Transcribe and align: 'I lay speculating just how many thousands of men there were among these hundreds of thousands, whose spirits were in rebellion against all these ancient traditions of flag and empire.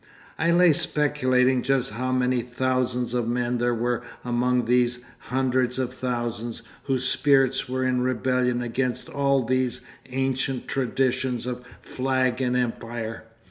'I 0.39 0.51
lay 0.53 0.73
speculating 0.73 1.61
just 1.61 1.91
how 1.91 2.11
many 2.11 2.41
thousands 2.41 3.13
of 3.13 3.27
men 3.27 3.59
there 3.59 3.75
were 3.75 4.01
among 4.25 4.65
these 4.65 5.01
hundreds 5.27 5.77
of 5.77 5.93
thousands, 5.93 6.63
whose 6.85 7.07
spirits 7.07 7.69
were 7.69 7.83
in 7.85 8.01
rebellion 8.01 8.63
against 8.63 9.09
all 9.09 9.43
these 9.45 9.81
ancient 10.07 10.67
traditions 10.67 11.45
of 11.45 11.63
flag 11.83 12.41
and 12.41 12.57
empire. 12.57 13.25